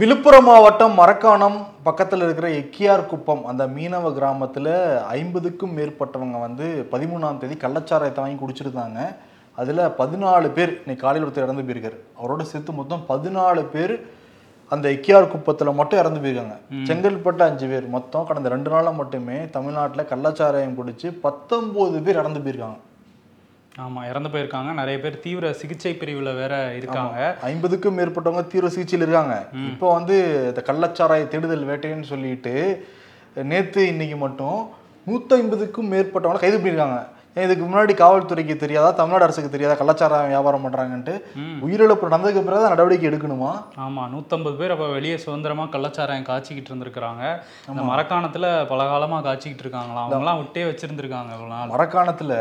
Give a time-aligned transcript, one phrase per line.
[0.00, 4.68] விழுப்புரம் மாவட்டம் மரக்காணம் பக்கத்தில் இருக்கிற எக்கியார் குப்பம் அந்த மீனவ கிராமத்தில்
[5.14, 8.98] ஐம்பதுக்கும் மேற்பட்டவங்க வந்து பதிமூணாம் தேதி கள்ளச்சாராயத்தை வாங்கி குடிச்சிருந்தாங்க.
[9.60, 11.98] அதில் பதினாலு பேர் இன்னைக்கு காலையில் ஒருத்தர் இறந்து போயிருக்காரு.
[12.20, 13.94] அவரோட சேர்த்து மொத்தம் பதினாலு பேர்
[14.74, 16.58] அந்த எக்கியார் குப்பத்தில் மட்டும் இறந்து போயிருக்காங்க.
[16.90, 22.78] செங்கல்பட்டு அஞ்சு பேர் மொத்தம் கடந்த ரெண்டு நாளாக மட்டுமே தமிழ்நாட்டில் கள்ளச்சாராயம் குடிச்சு பத்தொம்போது பேர் இறந்து போயிருக்காங்க.
[23.84, 24.70] ஆமா இறந்து போயிருக்காங்க.
[24.80, 27.18] நிறைய பேர் தீவிர சிகிச்சை பிரிவுல வேற இருக்காங்க.
[27.50, 29.34] ஐம்பதுக்கும் மேற்பட்டவங்க தீவிர சிகிச்சையில் இருக்காங்க.
[29.70, 30.16] இப்போ வந்து
[30.50, 32.54] இந்த கள்ளச்சாராய தேடுதல் வேட்டைன்னு சொல்லிட்டு
[33.50, 34.58] நேத்து இன்னைக்கு மட்டும்
[35.10, 36.98] நூற்றி ஐம்பதுக்கும் மேற்பட்டவங்க கைது பண்ணியிருக்காங்க.
[37.34, 41.14] இதுக்கு முன்னாடி காவல்துறைக்கு தெரியாதா தமிழ்நாடு அரசுக்கு தெரியாதா கள்ளச்சாராயம் வியாபாரம் பண்றாங்கன்ட்டு?
[41.64, 43.50] உயிரிழப்பு நடந்ததுக்கு பிறகு நடவடிக்கை எடுக்கணுமா?
[43.84, 47.22] ஆமா நூத்தம்பது பேர் அப்ப வெளியே சுதந்திரமா கள்ளச்சாராயம் காய்ச்சிக்கிட்டு இருந்திருக்கிறாங்க.
[47.70, 50.08] இந்த மரக்காணத்துல பல காலமா காய்ச்சிக்கிட்டு இருக்காங்களாம்.
[50.08, 51.26] அவங்கலாம் விட்டே வச்சிருந்திருக்காங்க
[51.74, 52.32] மரக்காணத்துல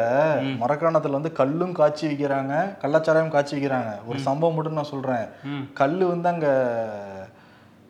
[0.63, 5.25] மரக்காணத்துல வந்து கல்லும் காய்ச்சி விற்கிறாங்க கள்ளச்சாராயம் காய்ச்சி விற்கிறாங்க ஒரு சம்பவம் மட்டும் நான் சொல்றேன்.
[5.81, 6.47] கல் வந்து அங்க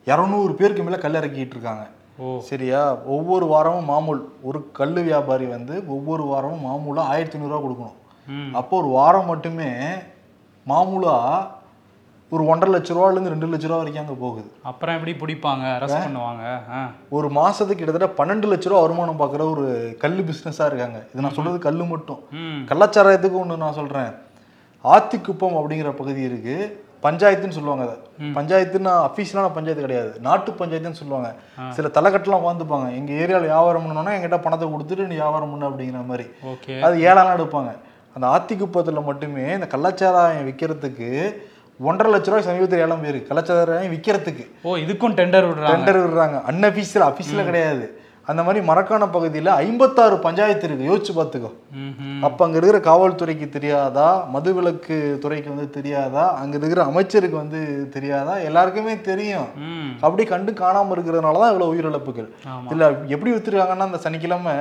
[0.07, 1.85] இரநூறு பேருக்கு மேல கல் இறக்கிட்டு இருக்காங்க.
[2.39, 2.95] சரியா?
[2.95, 4.22] ஒவ்வொரு வாரமும் மாமூல்.
[4.41, 8.52] ஒரு கல் வியாபாரி வந்து ஒவ்வொரு வாரமும் மாமூலா ஆயிரத்தி ஐநூறுரூவா கொடுக்கணும்.
[8.52, 9.69] அப்போ ஒரு வாரம் மட்டுமே
[10.67, 11.47] மாமூலா
[12.30, 14.52] ஒரு ஒன்றரை லட்ச ரூபாலேருந்து ரெண்டு லட்ச ரூபா வரைக்கும் அங்கே போகுது.
[14.64, 15.66] அப்புறம் எப்படி பிடிப்பாங்க?
[15.78, 16.59] அரெஸ்ட் பண்ணுவாங்க.
[17.09, 21.06] ஒரு மாசத்துக்கு கிட்டத்தட்ட பன்னெண்டு லட்ச ரூபா வருமானம் பார்க்குற ஒரு கல் பிஸ்னஸாக இருக்காங்க.
[21.13, 22.19] இது நான் சொல்றது கல் மட்டும்.
[22.31, 22.66] ம்.
[22.67, 24.11] கள்ளச்சாராயத்துக்கு ஒன்று நான் சொல்றேன்.
[24.84, 26.86] ஆத்திக்குப்பம் அப்படிங்கிற பகுதி இருக்கு.
[27.06, 27.98] பஞ்சாயத்துன்னு சொல்லுவாங்க அதை.
[28.38, 30.12] பஞ்சாயத்துன்னா அஃபீஷியலான பஞ்சாயத்து கிடையாது.
[30.28, 31.30] நாட்டு பஞ்சாயத்துன்னு சொல்லுவாங்க.
[31.76, 36.25] சில தலைக்கட்டெல்லாம் உட்காந்துப்பாங்க எங்க ஏரியாவில் வியாபாரம் பண்ணணும்னா என்கிட்ட பணத்தை கொடுத்துட்டு நீ வியாபாரம் பண்ணு அப்படிங்கிற மாதிரி.
[36.88, 37.73] அது ஏழாலாம் எடுப்பாங்க.
[38.16, 41.09] அந்த ஆத்திக்குப்பத்தில் மட்டுமே இந்த கள்ளச்சாராயம் விற்கிறதுக்கு
[41.88, 45.72] ஒன்றரை லட்ச ரூபாய் சமீபத்தில் ஏலம் பேர் கள்ளச்சாராயம் விற்கிறதுக்கு ஓ இதுக்கும் டெண்டர் விடுறாங்க.
[45.72, 46.38] டெண்டர் விடுறாங்க.
[46.52, 47.86] அன்அஃபீஷியல் அஃபீஷியலாக கிடையாது.
[48.31, 50.88] அந்த மாதிரி மரக்காண பகுதியில் ஐம்பத்தாறு பஞ்சாயத்து இருக்கு.
[50.89, 51.52] யோசிச்சு பார்த்துக்கோ.
[52.28, 54.08] அப்ப அங்க இருக்கிற காவல்துறைக்கு தெரியாதா?
[54.34, 56.25] மதுவிலக்கு துறைக்கு வந்து தெரியாதா?
[56.42, 57.61] அங்க இருக்கிற அமைச்சருக்கு வந்து
[57.95, 58.34] தெரியாதா?
[58.50, 59.47] எல்லாருக்குமே தெரியும்.
[60.06, 62.30] அப்படி கண்டு காணாம இருக்கிறதுனால தான் இவ்வளவு உயிரிழப்புகள்.
[62.73, 64.56] இல்ல எப்படி வித்துருக்காங்கன்னா அந்த சனிக்கிழமை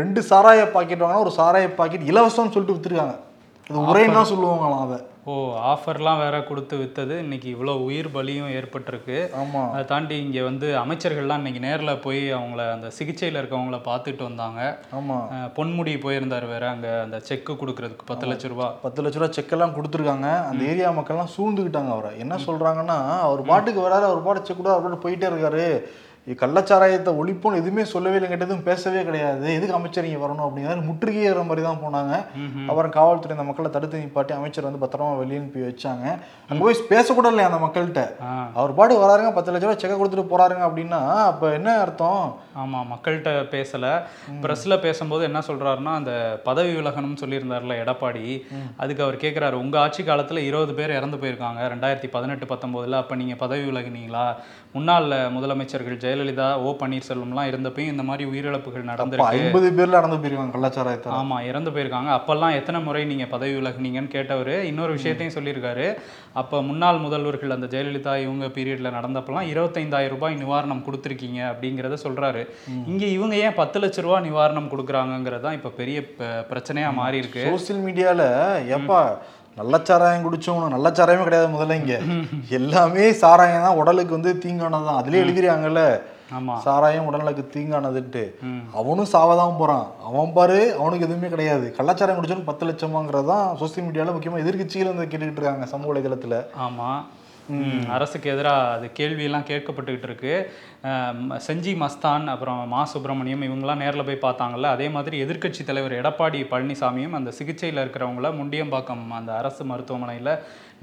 [0.00, 3.16] ரெண்டு சாராய பாக்கெட் வாங்கினா ஒரு சாராய பாக்கெட் இலவசம்னு சொல்லிட்டு வித்துருக்காங்க.
[3.68, 4.98] அது உரைன்னு தான் சொல்லுவாங்களாம் அதை.
[5.24, 5.32] ஓ
[5.66, 7.18] ஆஃபர்லாம் வேற கொடுத்து வித்தது.
[7.18, 9.30] இன்னைக்கு இவ்வளோ உயிர் பலியும் ஏற்பட்டிருக்கு.
[9.36, 9.70] ஆமா.
[9.70, 14.78] அதை தாண்டி இங்கே வந்து அமைச்சர்கள்லாம் இன்னைக்கு நேரில் போய் அவங்கள அந்த சிகிச்சையில் இருக்கவங்கள பார்த்துட்டு வந்தாங்க.
[14.94, 15.18] ஆமா.
[15.32, 18.74] அஹ் பொன்முடி போயிருந்தார் வேற அங்கே அந்த செக்கு கொடுக்கறதுக்கு பத்து லட்ச ரூபா.
[18.82, 20.46] பத்து லட்ச ரூபா செக்கெல்லாம் கொடுத்துருக்காங்க.
[20.46, 22.18] அந்த ஏரியா மக்கள்லாம் சூழ்ந்துக்கிட்டாங்க அவரை.
[22.18, 25.86] என்ன சொல்றாங்கன்னா அவர் பாட்டுக்கு வராரு அவர் பாட்டு செக் கூட அவர் போயிட்டே இருக்காரு.
[26.42, 29.46] கள்ளச்சாராயத்தை ஒழிப்புன்னு எதுவுமே சொல்லவே இல்லை எதுவும் பேசவே கிடையாது.
[29.58, 30.46] எதுக்கு அமைச்சர் இங்கே வரணும்?
[30.46, 32.14] அப்படிங்கிற முற்றுகையிற மாதிரி தான் போனாங்க.
[32.70, 36.04] அப்புறம் காவல்துறை அந்த மக்களை தடுத்து நிப்பாட்டி அமைச்சர் வந்து பத்திரமா வெளியே அனுப்பி வச்சாங்க.
[36.48, 38.04] அங்கே போய் பேசக்கூட இல்லையா அந்த மக்கள்கிட்ட?
[38.58, 41.00] அவர் பாட்டு வராருங்க பத்து லட்ச ரூபா செக்கை கொடுத்துட்டு போறாருங்க அப்படின்னா
[41.30, 42.26] அப்போ என்ன அர்த்தம்?
[42.62, 43.92] ஆமாம் மக்கள்கிட்ட பேசலை.
[44.44, 46.12] ப்ரெஸ்ஸில் பேசும்போது என்ன சொல்கிறாருன்னா அந்த
[46.48, 48.26] பதவி விலகணும்னு சொல்லியிருந்தார்ல எடப்பாடி.
[48.82, 53.40] அதுக்கு அவர் கேட்குறாரு உங்கள் ஆட்சி காலத்தில் இருபது பேர் இறந்து போயிருக்காங்க ரெண்டாயிரத்தி பதினெட்டு பத்தொம்போதில் அப்போ நீங்கள்
[53.44, 54.26] பதவி விலகினீங்களா?
[54.74, 59.36] முன்னாள் முதலமைச்சர்கள் ஜெயலலிதா ஓ பன்னீர்செல்வம்லாம் இருந்தப்பையும் இந்த மாதிரி உயிரிழப்புகள் நடந்திருக்கு.
[59.38, 62.10] ஐம்பது பேர்ல நடந்து போயிருக்காங்க கள்ளச்சாராயத்தை ஆமாம் இறந்து போயிருக்காங்க.
[62.16, 65.86] அப்போல்லாம் எத்தனை முறை நீங்கள் பதவி விலகுனீங்கன்னு கேட்டவர் இன்னொரு விஷயத்தையும் சொல்லியிருக்காரு.
[66.34, 72.42] அப்போ முன்னாள் முதல்வர்கள் அந்த ஜெயலலிதா இவங்க பீரியடில் நடந்தப்பெல்லாம் இருபத்தைந்தாயிரம் ரூபாய் நிவாரணம் கொடுத்துருக்கீங்க அப்படிங்கிறத சொல்கிறாரு
[72.86, 77.44] இங்கே இவங்க ஏன் பத்து லட்ச ரூபா நிவாரணம் கொடுக்குறாங்கங்கிறது தான் இப்போ பெரிய ப- பிரச்சனையா மாறி இருக்கு
[77.48, 78.22] சோசியல் மீடியால
[78.76, 79.00] ஏப்பா
[79.58, 81.96] நல்ல சாராயம் குடிச்சவனும் நல்ல சாராயமே கிடையாது முதல்ல இங்க.
[82.58, 85.82] எல்லாமே சாராயம் தான் உடலுக்கு வந்து தீங்கானதான் அதுலயே எழுதிறாங்கல்ல
[86.36, 88.22] ஆமாம் சாராயம் உடலுக்கு தீங்கானதுன்ட்டு.
[88.78, 89.86] அவனும் சாவதான் போறான்.
[90.08, 91.66] அவன் பாரு அவனுக்கு எதுவுமே கிடையாது.
[91.78, 96.38] கள்ளச்சாராயம் குடிச்சவனுக்கு பத்து லட்சமாங்கிறது தான் சோசியல் மீடியால முக்கியமா எதிர்க்கட்சிகள் வந்து கேட்டுக்கிட்டு இருக்காங்க சமூக வலைதளத்துல.
[96.66, 97.00] ஆமாம்
[97.88, 100.32] அரசுக்கு எதிராக அது கேள்வியெல்லாம் கேட்கப்பட்டுக்கிட்டு இருக்கு.
[101.46, 107.10] செஞ்சி மஸ்தான் அப்புறம் மா சுப்பிரமணியம் இவங்கெல்லாம் நேரில் போய் பார்த்தாங்கல்ல அதே மாதிரி எதிர்க்கட்சி தலைவர் எடப்பாடி பழனிசாமியும்
[107.10, 110.32] அந்த சிகிச்சையில் இருக்கிறவங்கள முண்டியம்பாக்கம் அந்த அரசு மருத்துவமனையில்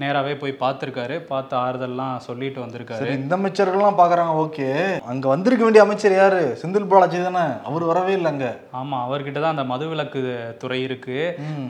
[0.02, 1.14] நேராகவே போய் பார்த்துருக்காரு.
[1.30, 3.06] பார்த்து ஆறுதல்லாம் சொல்லிட்டு வந்திருக்காரு.
[3.18, 4.66] இந்த அமைச்சர்கள்லாம் பாக்குறாங்க ஓகே.
[5.12, 6.42] அங்க வந்திருக்க வேண்டிய அமைச்சர் யாரு?
[6.62, 7.44] செந்தில் பாலாஜி தானே?
[7.68, 8.48] அவர் வரவே இல்லை அங்க.
[8.80, 10.22] ஆமாம் அவர்கிட்ட தான் அந்த மதுவிலக்கு
[10.62, 11.18] துறை இருக்கு.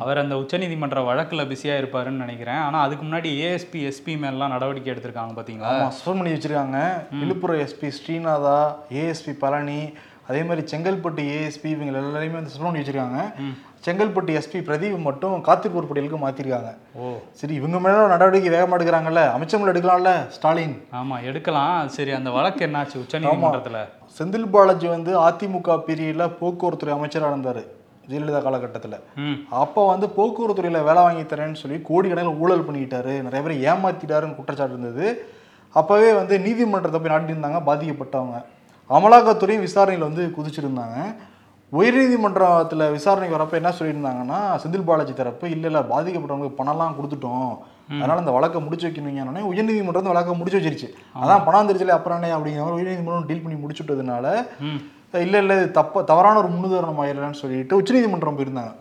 [0.05, 2.63] அவர் அந்த உச்சநீதிமன்ற வழக்கில் பிஸியாக இருப்பாருன்னு நினைக்கிறேன்.
[2.67, 6.81] ஆனால் அதுக்கு முன்னாடி ஏஎஸ்பி எஸ்பி மேலாம் நடவடிக்கை எடுத்திருக்காங்க பார்த்தீங்களா சஸ்பெண்ட் பண்ணி வச்சிருக்காங்க.
[7.23, 8.59] விழுப்புரம் எஸ்பி ஸ்ரீநாதா
[9.03, 9.81] ஏஎஸ்பி பழனி
[10.31, 13.21] அதே மாதிரி செங்கல்பட்டு ஏஎஸ்பி இவங்க எல்லாரையுமே வந்து சஸ்பெண்ட் பண்ணி வச்சிருக்காங்க.
[13.87, 16.71] செங்கல்பட்டு எஸ்பி பிரதீப் மட்டும் காத்திருப்பூர் பட்டியலுக்கு மாத்திருக்காங்க.
[16.95, 17.13] ஓ.
[17.33, 20.77] சரி இவங்க மேல நடவடிக்கை வேகமா எடுக்கிறாங்கல்ல அமைச்சர் மேல எடுக்கலாம்ல ஸ்டாலின்?
[20.93, 21.89] ஆமா எடுக்கலாம்.
[21.89, 22.97] சரி அந்த வழக்கு என்னாச்சு?
[23.05, 23.81] உச்சநீதிமன்றத்துல
[24.19, 27.63] செந்தில் பாலாஜி வந்து அதிமுக பீரியட்ல போக்குவரத்துறை அமைச்சரா இருந்தாரு
[28.11, 28.97] ஜெயலலிதா காலகட்டத்துல.
[29.63, 34.77] அப்போ வந்து போக்குவரத்து துறையில வேலை வாங்கி தரேன்னு சொல்லி கோடிக்கணக்கில் ஊழல் பண்ணிக்கிட்டாரு நிறைய பேர் ஏமாத்திட்டாருன்னு குற்றச்சாட்டு
[34.77, 35.07] இருந்தது.
[35.75, 38.39] அப்போவே வந்து நீதிமன்றத்தை போய் நாட்டியிருந்தாங்க பாதிக்கப்பட்டவங்க.
[38.91, 40.99] அமலாக்கத்துறையும் விசாரணையில் வந்து குதிச்சிருந்தாங்க.
[41.77, 47.53] உயர்நீதிமன்றத்தில் விசாரணைக்கு வரப்போ என்ன சொல்லியிருந்தாங்கன்னா செந்தில் பாலாஜி தரப்பு இல்லை இல்லை பாதிக்கப்பட்டவங்களுக்கு பணம்லாம் கொடுத்துட்டோம்.
[47.95, 50.89] அதனால இந்த வழக்கை முடிச்சு வைக்கணுங்க உயர்நீதிமன்றம் வந்து வழக்கை முடிச்சு வச்சிருச்சு.
[51.21, 54.27] அதான் பணம் தெரிச்சல அப்புறம் அப்படிங்கிற உயர்நீதிமன்றம் டீல் பண்ணி முடிச்சு விட்டதுனால
[54.61, 54.79] ம்.
[55.15, 58.73] இல்ல இல்ல இது தப்ப தவறான ஒரு முன்னுதாரணம் ஆயிடலான்னு சொல்லிட்டு உச்சநீதிமன்றம் போயிருந்தாங்க.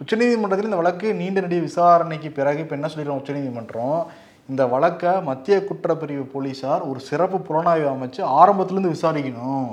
[0.00, 3.98] உச்சநீதிமன்றத்தில் இந்த வழக்கு நீண்ட நெடிய விசாரணைக்கு பிறகு இப்போ என்ன சொல்லிடுறோம் உச்சநீதிமன்றம்?
[4.48, 9.68] இந்த வழக்கை மத்திய குற்றப்பிரிவு போலீசார் ஒரு சிறப்பு புலனாய்வு அமைச்சு ஆரம்பத்திலேருந்து விசாரிக்கணும்.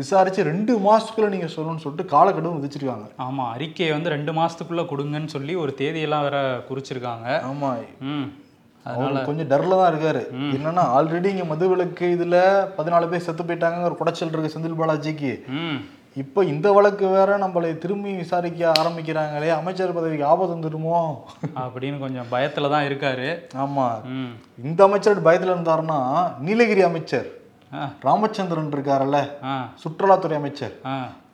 [0.00, 3.06] விசாரிச்சு ரெண்டு மாசத்துக்குள்ள நீங்க சொல்லணும்னு சொல்லிட்டு காலக்கெடுவும் விதிச்சிருக்காங்க.
[3.26, 6.38] ஆமா அறிக்கையை வந்து ரெண்டு மாசத்துக்குள்ள கொடுங்கன்னு சொல்லி ஒரு தேதியெல்லாம் வேற
[6.68, 7.28] குறிச்சிருக்காங்க.
[7.50, 7.70] ஆமா.
[8.86, 10.22] அவர் கொஞ்சம் டர்ல தான் இருக்காரு.
[10.54, 12.36] என்னன்னா ஆல்ரெடி இங்க மதுவிலக்கு இதுல
[12.78, 15.32] பதினாலு பேர் செத்து போயிட்டாங்க ஒரு குடைச்சல் இருக்கு செந்தில் பாலாஜிக்கு.
[16.16, 20.98] இப்போ இந்த வழக்கு வேற நம்மளை திரும்பி விசாரிக்க ஆரம்பிக்கிறாங்களே அமைச்சர் பதவிக்கு ஆபத்து வந்துருமோ?
[21.56, 23.28] அப்படின்னு கொஞ்சம் பயத்துல தான் இருக்காரு.
[23.56, 23.86] ஆமா.
[24.62, 25.98] இந்த அமைச்சர் பயத்துல இருந்தாருன்னா
[26.38, 27.28] நீலகிரி அமைச்சர்
[28.00, 29.18] ராமச்சந்திரன் இருக்காருல்ல
[29.82, 30.74] சுற்றுலாத்துறை அமைச்சர்.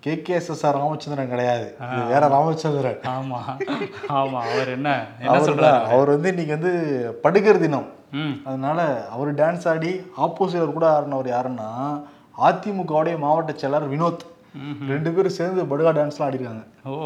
[0.00, 0.22] K.
[0.22, 0.34] K.
[0.34, 0.50] S.
[0.50, 0.66] S.
[0.66, 0.74] R.
[0.74, 1.66] Ramachandran கிடையாது.
[2.06, 3.00] வேற ராமச்சந்திரன்.
[3.08, 3.40] ஆமா.
[4.14, 4.40] ஆமா.
[4.48, 4.90] அவர் என்ன?
[5.92, 6.72] அவர் வந்து இன்னைக்கு வந்து
[7.22, 7.88] படுகர் தினம்.
[8.44, 8.80] அதனால
[9.10, 11.70] அவர் டான்ஸ் ஆடி ஆப்போசிட்டர் கூட ஆடினவர் யாருன்னா
[12.42, 14.24] அதிமுகவுடைய மாவட்ட செயலர் வினோத்.
[14.92, 16.62] ரெண்டு பேரும் சேர்ந்து படுகா டான்ஸ்லாம் ஆடிருக்காங்க.
[16.88, 16.96] ஓ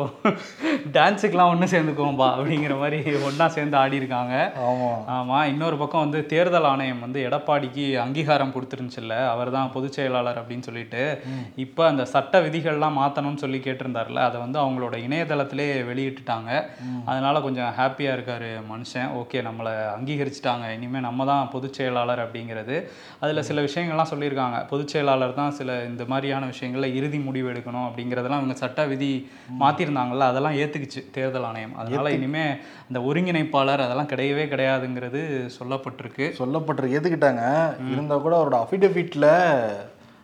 [0.97, 2.99] டான்ஸுக்கெலாம் ஒன்று சேர்ந்துக்குவோம்பா அப்படிங்கிற மாதிரி
[3.29, 4.35] ஒன்றா சேர்ந்து ஆடி இருக்காங்க.
[4.69, 4.91] ஆமா.
[5.17, 10.67] ஆமா இன்னொரு பக்கம் வந்து தேர்தல் ஆணையம் வந்து எடப்பாடிக்கு அங்கீகாரம் கொடுத்துருந்துச்சுல்ல அவர் தான் பொதுச் செயலாளர் அப்படின்னு
[10.69, 11.03] சொல்லிட்டு
[11.65, 16.51] இப்போ அந்த சட்ட விதிகள்லாம் மாற்றணும்னு சொல்லி கேட்டிருந்தார்ல அதை வந்து அவங்களோட இணையதளத்திலே வெளியிட்டுட்டாங்க.
[17.11, 19.09] அதனால கொஞ்சம் ஹாப்பியாக இருக்காரு மனுஷன்.
[19.23, 22.77] ஓகே நம்மளை அங்கீகரிச்சிட்டாங்க இனிமேல் நம்ம தான் பொதுச் செயலாளர் அப்படிங்கிறது.
[23.21, 24.59] அதில் சில விஷயங்கள்லாம் சொல்லியிருக்காங்க.
[24.73, 29.13] பொதுச் செயலாளர் தான் சில இந்த மாதிரியான விஷயங்களில் இறுதி முடிவு எடுக்கணும் அப்படிங்கிறதெல்லாம் இவங்க சட்ட விதி
[29.73, 31.77] மாற்றிருந்தாங்கல்ல அதெல்லாம் ஏற்றுக்குச்சு தேர்தல் ஆணையம்.
[31.77, 32.45] அதனால இனிமே
[32.93, 36.33] அந்த ஒருங்கிணைப்பாளர் அதெல்லாம் கிடையவே கிடையாதுங்கிறது சொல்லப்பட்டிருக்கு.
[36.39, 36.91] சொல்லப்பட்டிருக்கு.
[36.93, 39.27] ஏத்துக்கிட்டாங்க இருந்தா கூட அவரோட அஃபிடவிட்ல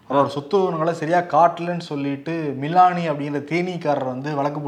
[0.08, 4.60] அவரோட சொத்து விவரங்களை சரியா காட்டலன்னு சொல்லிட்டு மிலானி அப்படிங்கிற தேனீக்காரர் வந்து வழக்கு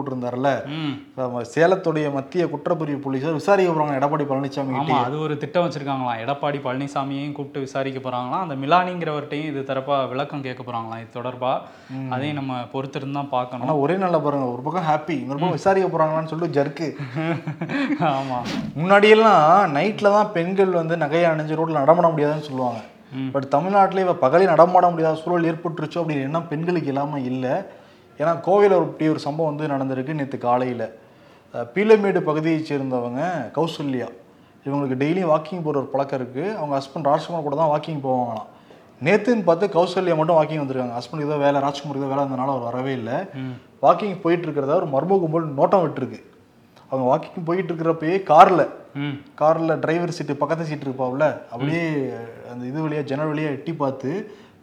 [1.10, 6.20] இப்ப சேலத்துடைய மத்திய குற்றப்பிரிவு போலீசார் விசாரிக்க போறாங்க எடப்பாடி பழனிசாமி ஆமா அது ஒரு திட்டம் வச்சிருக்காங்களாம்.
[6.24, 11.52] எடப்பாடி பழனிசாமியையும் கூப்பிட்டு விசாரிக்க போறாங்களாம் அந்த மிலானிங்கிறவர்கிட்டையும் இது தரப்பா விளக்கம் கேட்க போறாங்களாம் இது தொடர்பா?
[12.14, 13.64] அதையும் நம்ம பொறுத்திருந்து தான் பார்க்கணும்.
[13.66, 16.88] ஆனா ஒரே நல்ல பாருங்க ஒரு பக்கம் ஹாப்பி இன்னொரு பக்கம் விசாரிக்க போறாங்களான்னு சொல்லிட்டு ஜர்க்கு
[18.12, 18.38] ஆமா.
[18.78, 19.44] முன்னாடியெல்லாம்
[19.76, 22.80] நைட்ல தான் பெண்கள் வந்து நகையை அணிஞ்சு ரோட்ல நடமாட முடியாதுன்னு சொல்லுவாங்க.
[23.34, 27.54] பட் தமிழ்நாட்டில் இப்போ பகலே நடமாட முடியாத சூழல் ஏற்பட்டுருச்சோ அப்படின்னு எண்ணம் பெண்களுக்கு இல்லாமல் இல்லை.
[28.20, 30.86] ஏன்னா கோவையில் ஒரு இப்படி ஒரு சம்பவம் வந்து நடந்திருக்கு நேற்று காலையில்.
[31.74, 33.20] பீலமேடு பகுதியைச் சேர்ந்தவங்க
[33.58, 34.08] கௌசல்யா.
[34.66, 38.48] இவங்களுக்கு டெய்லியும் வாக்கிங் போகிற ஒரு பழக்கம் இருக்குது அவங்க ஹஸ்பண்ட் ராஜ்குமார் கூட தான் வாக்கிங் போவாங்களாம்.
[39.06, 40.96] நேத்துன்னு பார்த்து கௌசல்யா மட்டும் வாக்கிங் வந்திருக்காங்க.
[40.98, 43.16] ஹஸ்பண்ட் ஏதோ வேலை ராஜ்குமார் ஏதோ வேலை இருந்தனால அவர் வரவே இல்லை.
[43.84, 46.20] வாக்கிங் போயிட்டு இருக்கிறதா ஒரு மர்ம கும்பல் நோட்டம் விட்டுருக்கு.
[46.90, 48.64] அவங்க வாக்கிங் போயிட்டு இருக்கிறப்பயே காரில்
[49.40, 51.84] காரில் டிரைவர் சீட்டு பக்கத்து சீட்டு இருப்பாவுல அப்படியே
[52.52, 54.10] அந்த இது வழியாக ஜன்னல் வழியாக எட்டி பார்த்து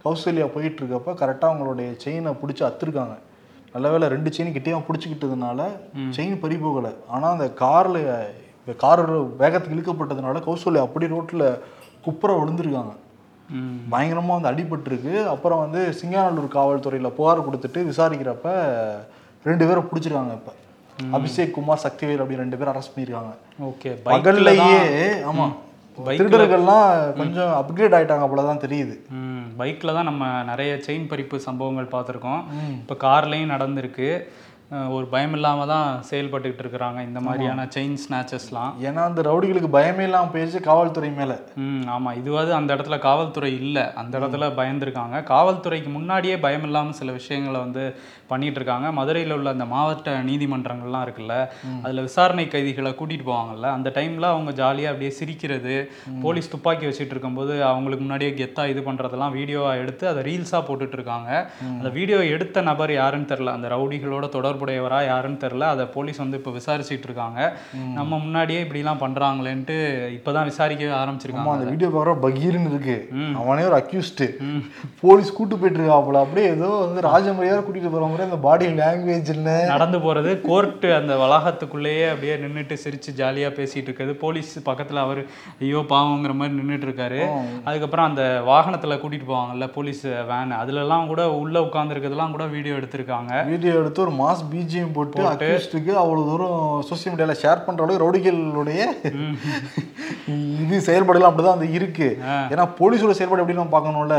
[0.04, 3.16] கௌசல்யா போயிட்டு இருக்கப்ப கரெக்டாக அவங்களுடைய செயினை பிடிச்சி அத்துருக்காங்க.
[3.74, 5.60] நல்ல வேளை ரெண்டு செயின் கிட்டேயும் பிடிச்சிக்கிட்டதுனால
[6.18, 6.92] செயின் பறி போகலை.
[7.14, 8.02] ஆனால் அந்த காரில்
[8.84, 9.02] கார்
[9.42, 11.46] வேகத்துக்கு இழுக்கப்பட்டதுனால கௌசல்யா அப்படி ரோட்டில்
[12.06, 12.94] குப்புற விழுந்திருக்காங்க.
[13.92, 15.14] பயங்கரமாக வந்து அடிபட்டிருக்கு.
[15.34, 18.48] அப்புறம் வந்து சிங்காநல்லூர் காவல்துறையில் புகார் கொடுத்துட்டு விசாரிக்கிறப்ப
[19.50, 20.54] ரெண்டு பேரை பிடிச்சிருக்காங்க இப்போ.
[21.12, 23.34] அபிஷேக் குமார் சக்திவேல் அப்படி ரெண்டு பேரும் அரெஸ்ட் பண்ணியிருக்காங்க.
[23.64, 24.82] ஓகே பகல்லையே
[25.26, 25.48] ஆமா
[25.98, 28.96] பைக்ல- திருடர்கள்லாம் கொஞ்சம் அப்கிரேட் ஆயிட்டாங்க போல தான் தெரியுது
[29.58, 32.42] பைக்கில் தான் நம்ம நிறைய செயின் பறிப்பு சம்பவங்கள் பார்த்துருக்கோம்.
[32.72, 34.10] இப்போ கார்லேயும் நடந்திருக்கு.
[34.90, 40.30] ஒரு பயம் இல்லாமல் தான் செயல்பட்டுக்கிட்டு இருக்கிறாங்க இந்த மாதிரியான செயின் ஸ்நாச்சஸ்லாம் ஏன்னா அந்த ரவுடிகளுக்கு பயமே இல்லாம
[40.34, 41.40] போயிடுச்சு காவல்துறை மேல.
[41.56, 43.94] ம் ஆமாம் இதுவாது அந்த இடத்துல காவல்துறை இல்லை.
[43.94, 45.24] அந்த இடத்துல பயந்துருக்காங்க.
[45.24, 47.84] காவல்துறைக்கு முன்னாடியே பயம் இல்லாமல் சில விஷயங்களை வந்து
[48.30, 49.96] பண்ணிட்டு இருக்காங்க மதுரையில் உள்ள அந்த மாவட்ட
[50.30, 51.36] நீதிமன்றங்கள்லாம் இருக்குல்ல
[51.82, 55.76] அதில் விசாரணை கைதிகளை கூட்டிகிட்டு போவாங்கல்ல அந்த டைமில் அவங்க ஜாலியாக அப்படியே சிரிக்கிறது
[56.22, 57.36] போலீஸ் துப்பாக்கி வச்சுட்டு இருக்கும்போது
[57.68, 61.30] அவங்களுக்கு முன்னாடியே கெத்தாக இது பண்ணுறதெல்லாம் வீடியோவாக எடுத்து அதை ரீல்ஸாக போட்டுட்டு இருக்காங்க
[61.72, 66.54] அந்த வீடியோ எடுத்த நபர் யாருன்னு தெரில அந்த ரவுடிகளோட தொடர்புடையவரா யாருன்னு தெரில அதை போலீஸ் வந்து இப்போ
[66.58, 67.40] விசாரிச்சுட்டு இருக்காங்க
[67.98, 69.78] நம்ம முன்னாடியே இப்படிலாம் பண்ணுறாங்களேன்ட்டு
[70.18, 70.66] இப்போ தான் விசாரிக்க
[71.00, 72.98] ஆரம்பிச்சிருக்காங்க அந்த வீடியோ பார்க்குற பகீர்னு இருக்கு.
[73.42, 74.26] அவனே ஒரு அக்யூஸ்டு
[75.02, 79.52] போலீஸ் கூட்டு போயிட்டு இருக்காப்புல அப்படியே ஏதோ வந்து ராஜமரியாதை கூட்டிட்டு போற மாதிரி அந்த பாடி லாங்குவேஜ் என்ன
[79.72, 84.14] நடந்து போறது கோர்ட்டு அந்த வளாகத்துக்குள்ளேயே அப்படியே நின்றுட்டு சிரிச்சு ஜாலியா பேசிட்டு இருக்கிறது.
[84.24, 85.22] போலீஸ் பக்கத்துல அவர்
[85.64, 87.20] ஐயோ பாவங்கிற மாதிரி நின்றுட்டு இருக்காரு.
[87.68, 93.34] அதுக்கப்புறம் அந்த வாகனத்துல கூட்டிட்டு போவாங்கல்ல போலீஸ் வேன் அதுலலாம் கூட உள்ள உட்காந்துருக்கிறதுலாம் கூட வீடியோ எடுத்திருக்காங்க.
[93.52, 96.58] வீடியோ எடுத்து ஒரு மாஸ் பிஜிஎம் போட்டு அக்யூஸ்டுக்கு அவ்வளவு தூரம்
[96.90, 98.82] சோசியல் மீடியால ஷேர் பண்ற அளவுக்கு ரவுடிகளுடைய
[100.64, 102.08] இது செயல்பாடுலாம் அப்படிதான் வந்து இருக்கு.
[102.54, 104.18] ஏன்னா போலீஸோட செயல்பாடு எப்படி நம்ம பார்க்கணும்ல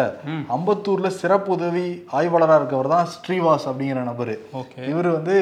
[0.57, 1.87] அம்பத்தூர்ல சிறப்பு உதவி
[2.19, 4.35] ஆய்வாளரா இருக்கவர் தான் ஸ்ரீவாஸ் அப்படிங்கிற நபரு.
[4.89, 5.37] இவர் வந்து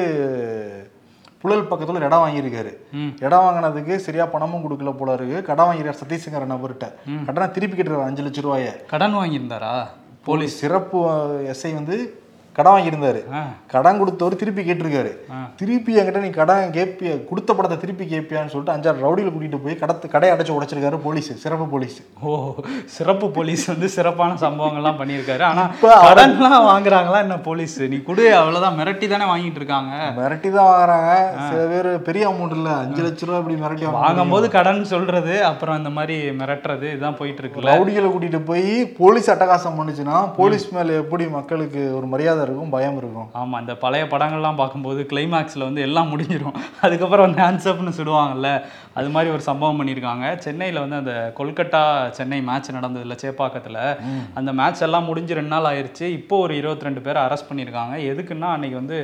[1.41, 2.71] புழல் பக்கத்துல ஒரு இடம் வாங்கியிருக்காரு.
[3.21, 5.41] இடம் வாங்கினதுக்கு சரியா பணமும் கொடுக்கல போல இருக்கு.
[5.41, 6.87] கடன் வாங்கிருக்காரு சதீஷ்ங்கிற நபர்கிட்ட.
[7.25, 8.71] கடனை திருப்பி கேட்டுருக்காரு அஞ்சு லட்ச ரூபாய.
[8.93, 9.75] கடன் வாங்கியிருந்தாரா?
[10.23, 10.99] போலீஸ் சிறப்பு
[11.53, 11.97] எஸ்ஐ வந்து
[12.57, 13.21] கடன் வாங்கியிருந்தாரு.
[13.67, 15.11] கடன் கொடுத்தவர் திருப்பி கேட்டிருக்காரு.
[15.55, 20.07] திருப்பி என்கிட்ட நீ கடன் கேப்பிய கொடுத்த படத்தை திருப்பி கேட்பியான்னு சொல்லிட்டு அஞ்சாறு ரவுடியில் கூட்டிட்டு போய் கடத்து
[20.07, 21.97] கடையை அடைச்சு உடைச்சிருக்காரு போலீஸ் சிறப்பு போலீஸ்.
[22.21, 22.53] ஓ
[22.85, 25.41] சிறப்பு போலீஸ் வந்து சிறப்பான சம்பவங்கள்லாம் பண்ணியிருக்காரு.
[25.41, 27.81] ஆனா இப்ப அவ- கடன்லாம் வாங்குறாங்களா என்ன போலீஸ்?
[27.81, 28.79] நீ கொடு அவ்வளவுதான்.
[28.79, 30.13] மிரட்டி தானே வாங்கிட்டு இருக்காங்க.
[30.17, 31.13] மிரட்டி தான் வாங்குறாங்க.
[31.49, 32.69] சில பேர் பெரிய அமௌண்ட் இல்ல.
[32.69, 37.69] அஞ்சு லட்ச ரூபா இப்படி மிரட்டி வாங்கும்போது கடன் சொல்றது அப்புறம் இந்த மாதிரி மிரட்டுறது இதுதான் போயிட்டு இருக்குல்ல.
[37.69, 43.27] ரவுடிகளை கூட்டிட்டு போய் போலீஸ் அட்டகாசம் பண்ணுச்சுன்னா போலீஸ் மேல எப்படி மக்களுக்கு ஒரு மரியாதை இருக்கும் பயம் இருக்கும்.
[43.41, 48.49] ஆமா இந்த பழைய படங்கள்லாம் பார்க்கும்போது கிளைமேக்ஸ்ல வந்து எல்லாம் முடிஞ்சிடும் அதுக்கப்புறம் வந்து சுடுவாங்கல்ல
[48.99, 50.25] அது மாதிரி ஒரு சம்பவம் பண்ணியிருக்காங்க.
[50.45, 51.81] சென்னையில் வந்து அந்த கொல்கட்டா
[52.17, 53.81] சென்னை மேட்ச் நடந்ததுல சேப்பாக்கத்தில்.
[54.39, 56.05] அந்த மேட்ச் எல்லாம் முடிஞ்சு ரெண்டு நாள் ஆயிருச்சு.
[56.19, 57.95] இப்போ ஒரு இருபத்தி ரெண்டு பேரை அரெஸ்ட் பண்ணியிருக்காங்க.
[58.11, 58.99] எதுக்குன்னா அன்னைக்கு வந்து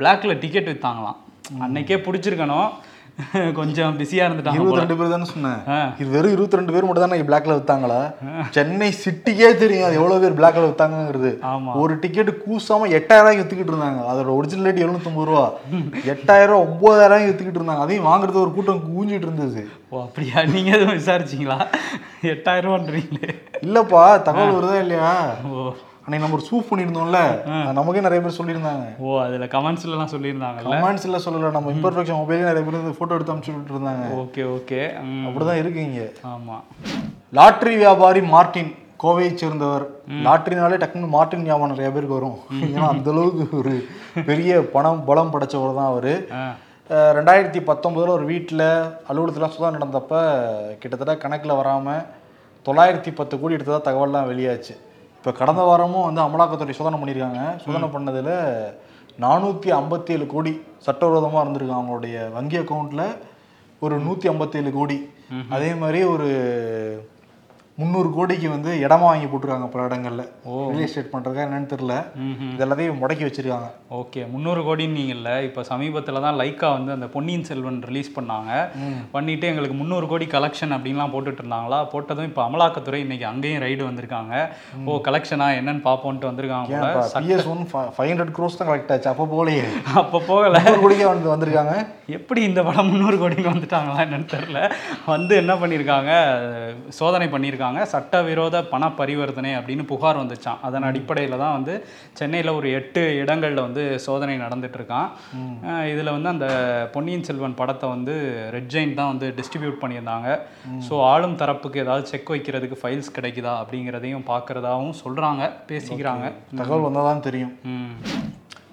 [0.00, 1.18] பிளாக்ல டிக்கெட் வித்தாங்களாம்.
[1.66, 2.70] அன்னைக்கே பிடிச்சிருக்கணும்.
[3.58, 4.80] கொஞ்சம் பிஸியாக இருந்துட்டாங்க இருபத்தி.
[4.80, 5.60] ரெண்டு பேர் தானே சொன்னேன்.
[5.98, 7.98] இது வெறும் இருபத்தி ரெண்டு பேர் மட்டும் தானே பிளாக்ல வித்தாங்களா?
[8.50, 11.72] சென்னை சிட்டிக்கே தெரியும் அது எவ்வளவு பேர் பிளாக்ல வித்தாங்கிறது ஆமா.
[11.82, 14.00] ஒரு டிக்கெட் கூசாம எட்டாயிரம் ரூபாய்க்கு வித்துக்கிட்டு இருந்தாங்க.
[14.12, 15.44] அதோட ஒரிஜினல் ரேட் எழுநூத்தொம்பது ரூபா.
[16.14, 17.86] எட்டாயிரம் ரூபா ஒன்பதாயிரம் வித்துக்கிட்டு இருந்தாங்க.
[17.86, 19.62] அதையும் வாங்குறது ஒரு கூட்டம் கூஞ்சிட்டு இருந்தது.
[19.90, 20.42] ஓ அப்படியா?
[20.44, 21.58] நீங்க எதுவும் விசாரிச்சீங்களா?
[22.22, 23.30] எட்டாயிரம் ரூபான்றீங்களே.
[23.66, 25.12] இல்லப்பா தகவல் வருதா இல்லையா?
[25.44, 25.72] ஓ.
[26.10, 27.18] அன்னைக்கு நம்ம ஒரு சூப் பண்ணியிருந்தோம்ல
[27.76, 28.86] நமக்கே நிறைய பேர் சொல்லியிருந்தாங்க.
[29.06, 30.70] ஓ அதுல கமெண்ட்ஸ்ல எல்லாம் சொல்லியிருந்தாங்கல்ல?
[30.72, 34.80] கமெண்ட்ஸ்ல சொல்லல நம்ம இம்பர்ஃபெக்ஷன் மொபைலே நிறைய பேர் போட்டோ எடுத்து அனுப்பிச்சுட்டு இருந்தாங்க ஓகே ஓகே.
[35.26, 36.06] அப்படிதான் இருக்கு இங்க.
[36.32, 36.56] ஆமா.
[37.38, 38.72] லாட்டரி வியாபாரி மார்ட்டின்
[39.04, 39.84] கோவையை சேர்ந்தவர்.
[40.26, 42.36] லாட்டரினாலே டக்குன்னு மார்ட்டின் ஞாபகம் நிறைய பேருக்கு வரும்.
[42.64, 43.76] ஏன்னா அந்த அளவுக்கு ஒரு
[44.32, 46.16] பெரிய பணம் பலம் படைச்சவர் தான் அவரு.
[47.20, 48.68] ரெண்டாயிரத்தி பத்தொன்பதுல ஒரு வீட்டில்
[49.10, 50.14] அலுவலகத்தில் சுதா நடந்தப்ப
[50.82, 52.06] கிட்டத்தட்ட கணக்கில் வராமல்
[52.66, 54.76] தொள்ளாயிரத்தி பத்து கோடி எடுத்ததா தகவல்லாம் வெளியாச்சு.
[55.20, 57.40] இப்போ கடந்த வாரமும் வந்து அமலாக்கத்துறை சோதனை பண்ணியிருக்காங்க.
[57.64, 58.34] சோதனை பண்ணதில்
[59.24, 60.52] நானூற்றி ஐம்பத்தேழு கோடி
[60.86, 63.02] சட்டவிரோதமாக இருந்திருக்கு அவங்களுடைய வங்கி அக்கௌண்ட்டில்
[63.84, 64.96] ஒரு நூற்றி ஐம்பத்தேழு கோடி.
[65.56, 66.28] அதே மாதிரி ஒரு
[67.80, 70.22] முந்நூறு கோடிக்கு வந்து இடமா வாங்கி போட்டிருக்காங்க பல இடங்கள்ல.
[70.70, 71.94] ரியல் எஸ்டேட் பண்ணுறதுக்கா என்னன்னு தெரியல.
[72.28, 72.50] ம்ஹும்.
[72.54, 73.68] இது எல்லாத்தையும் முடக்கி வச்சிருக்காங்க.
[73.98, 78.50] ஓகே முந்நூறு கோடின்னீங்கல்ல இப்போ சமீபத்தில் தான் லைக்கா வந்து அந்த பொன்னியின் செல்வன் ரிலீஸ் பண்ணாங்க.
[79.14, 81.78] பண்ணிட்டு எங்களுக்கு முந்நூறு கோடி கலெக்ஷன் அப்படின்லாம் போட்டுட்டு இருந்தாங்களா?
[81.92, 84.34] போட்டதும் இப்போ அமலாக்கத்துறை இன்னைக்கு அங்கேயும் ரைடு வந்திருக்காங்க.
[84.88, 86.82] ஓ கலெக்ஷனா என்னன்னு பார்ப்போன்ட்டு வந்திருக்காங்க
[87.28, 87.64] PS one
[87.96, 89.10] five hundred crores தான் கலெக்ட் ஆச்சு.
[89.14, 89.64] அப்போ போலையே
[90.02, 90.64] அப்போ போகல.
[90.84, 91.74] கோடிக்கே வந்து வந்திருக்காங்க.
[92.18, 94.58] எப்படி இந்த படம் முந்நூறு கோடிக்கு வந்துட்டாங்களா என்னன்னு தெரில
[95.14, 96.12] வந்து என்ன பண்ணியிருக்காங்க
[97.00, 98.36] சோதனை பண்ணியிருக்காங்க சட்டவிரோத
[98.66, 101.74] பண பரிவர்த்தனை அப்படின்னு புகார் வந்துச்சான் அதன் அடிப்படையில் தான் வந்து
[102.12, 105.08] சென்னையில் ஒரு எட்டு இடங்களில் வந்து சோதனை நடந்துட்டு இருக்கான்
[105.68, 106.48] அஹ் இதுல வந்து அந்த
[106.94, 108.14] பொன்னியின் செல்வன் படத்தை வந்து
[108.50, 110.28] ரெட் ஜெயின் தான் வந்து டிஸ்ட்ரிபியூட் பண்ணியிருந்தாங்க.
[110.86, 116.26] ஸோ ஆளும் தரப்புக்கு ஏதாவது செக் வைக்கிறதுக்கு ஃபைல்ஸ் கிடைக்குதா அப்படிங்கிறதையும் பார்க்குறதாவும் சொல்கிறாங்க பேசிக்கிறாங்க.
[116.54, 117.54] தகவல் வந்தால் தான் தெரியும்.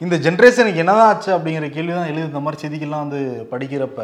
[0.06, 3.20] இந்த ஜென்ரேஷனுக்கு என்னதான் ஆச்சு அப்படிங்கிற கேள்வி தான் எழுது இந்த மாதிரி செய்திகள்லாம் வந்து
[3.52, 4.02] படிக்கிறப்ப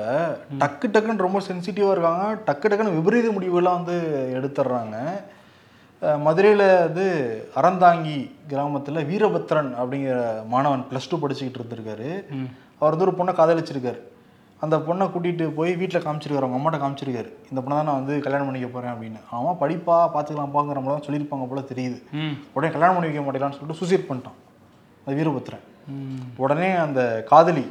[0.62, 2.24] டக்கு டக்குன்னு ரொம்ப சென்சிட்டிவாக இருக்காங்க.
[2.48, 3.98] டக்கு டக்குன்னு விபரீத முடிவுகள்லாம் வந்து
[4.38, 4.96] எடுத்துடுறாங்க.
[6.28, 7.06] மதுரையில் வந்து
[7.60, 8.16] அறந்தாங்கி
[8.52, 10.16] கிராமத்தில் வீரபத்ரன் அப்படிங்கிற
[10.54, 12.10] மாணவன் ப்ளஸ் டூ படிச்சுக்கிட்டு இருந்திருக்காரு.
[12.80, 14.00] அவர் வந்து ஒரு பொண்ணை காதலிச்சிருக்காரு.
[14.66, 16.46] அந்த பொண்ணை கூட்டிகிட்டு போய் வீட்டில் காமிச்சிருக்காரு.
[16.48, 17.30] அவங்க அம்மாட்ட காமிச்சிருக்காரு.
[17.52, 19.22] இந்த பொண்ணை தான் நான் வந்து கல்யாணம் பண்ணிக்க போகிறேன் அப்படின்னு.
[19.40, 22.00] அவன் படிப்பா பார்த்துக்கலாம்ப்பாங்கிற மாதிரி தான் சொல்லியிருப்பாங்க போல தெரியுது.
[22.56, 24.40] உடனே கல்யாணம் பண்ணி வைக்க மாட்டேங்களான்னு சொல்லிட்டு சூசைட் பண்ணிட்டான்.
[25.04, 25.64] அந்த வீரபத்ரன்.
[26.38, 27.66] உடனே அந்த காதலி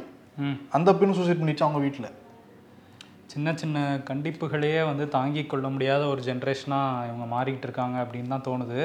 [0.71, 2.09] அந்த பெண் சூசைட் பண்ணிச்சு அவங்க வீட்டில்
[3.33, 3.77] சின்ன சின்ன
[4.09, 8.79] கண்டிப்புகளையே வந்து தாங்கிக் கொள்ள முடியாத ஒரு ஜென்ரேஷனாக இவங்க மாறிக்கிட்டு இருக்காங்க அப்படின்னு தான் தோணுது.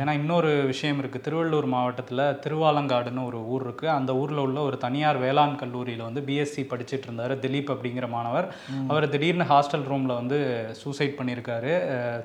[0.00, 5.18] ஏன்னா இன்னொரு விஷயம் இருக்குது திருவள்ளூர் மாவட்டத்தில் திருவாலங்காடுன்னு ஒரு ஊர் இருக்குது அந்த ஊரில் உள்ள ஒரு தனியார்
[5.24, 8.48] வேளாண் கல்லூரியில் வந்து பிஎஸ்சி படிச்சிட்டு இருந்தார் திலீப் அப்படிங்கிற மாணவர்.
[8.90, 10.38] அவர் திடீர்னு ஹாஸ்டல் ரூமில் வந்து
[10.80, 11.72] சூசைட் பண்ணியிருக்காரு.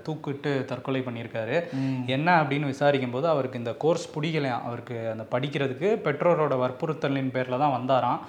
[0.08, 1.56] தூக்கிட்டு தற்கொலை பண்ணியிருக்காரு.
[2.18, 7.76] என்ன அப்படின்னு விசாரிக்கும் போது அவருக்கு இந்த கோர்ஸ் பிடிக்கலையாம் அவருக்கு அந்த படிக்கிறதுக்கு பெற்றோரோட வற்புறுத்தலின் பேரில் தான்
[7.78, 8.20] வந்தாராம்.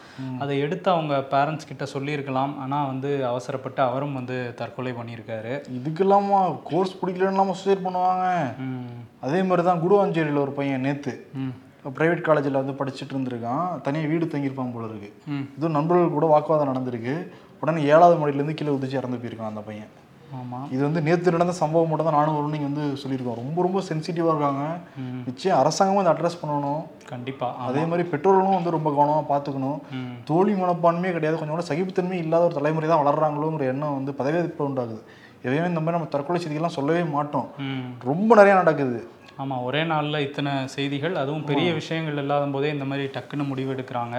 [0.43, 2.55] அதை எடுத்து அவங்க பேரண்ட்ஸ் கிட்ட சொல்லியிருக்கலாம்.
[2.67, 5.55] ஆனால் வந்து அவசரப்பட்டு அவரும் வந்து தற்கொலை பண்ணியிருக்காரு.
[5.71, 8.27] இதுக்கு இல்லாம கோர்ஸ் பிடிக்கலன்னு சூசைட் பண்ணுவாங்க.
[9.21, 11.15] அதே மாதிரி தான் குடுவாஞ்சேரியில் ஒரு பையன் நேத்து.
[11.35, 11.55] ம்.
[11.97, 13.81] ப்ரைவேட் காலேஜில் வந்து படிச்சுட்டு இருந்திருக்கான்.
[13.81, 15.11] தனியாக வீடு தங்கியிருப்பான் போல இருக்கு.
[15.57, 17.15] இதுவும் நண்பர்கள் கூட வாக்குவாதம் நடந்திருக்கு.
[17.61, 19.89] உடனே ஏழாவது மாடியிலேருந்து கீழே உதிச்சு இறந்து போயிருக்கான் அந்த பையன்.
[20.75, 23.39] இது வந்து நேற்று நடந்த சம்பவம் மட்டும் தான் நானும் வரும்னு வந்து சொல்லியிருக்கோம்.
[23.43, 24.65] ரொம்ப ரொம்ப சென்சிட்டிவாக இருக்காங்க.
[25.29, 26.83] நிச்சயம் அரசாங்கமும் அதை அட்ரஸ் பண்ணணும்.
[27.13, 29.79] கண்டிப்பாக அதே மாதிரி பெற்றோர்களும் வந்து ரொம்ப கவனமாக பார்த்துக்கணும்.
[30.31, 31.39] தோல்வி மனப்பான்மையே கிடையாது.
[31.39, 35.01] கொஞ்சம் கூட சகிப்புத்தன்மை இல்லாத ஒரு தலைமுறை தான் வளர்றாங்களோங்கிற எண்ணம் வந்து பதவியேற்பு உண்டாகுது.
[35.47, 37.49] எதையுமே இந்த மாதிரி நம்ம தற்கொலை செய்திகள்லாம் சொல்லவே மாட்டோம்.
[38.11, 39.01] ரொம்ப நிறைய நடக்குது.
[39.43, 44.17] ஆமாம் ஒரே நாளில் இத்தனை செய்திகள் அதுவும் பெரிய விஷயங்கள் இல்லாத போதே இந்த மாதிரி டக்குன்னு முடிவு எடுக்கிறாங்க